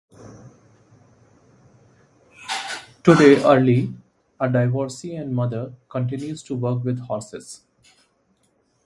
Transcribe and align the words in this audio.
Today 3.03 3.43
Early, 3.43 3.93
a 4.39 4.49
divorcee 4.49 5.13
and 5.13 5.35
mother, 5.35 5.75
continues 5.89 6.41
to 6.41 6.55
work 6.55 6.83
with 6.83 6.97
horses. 7.01 7.61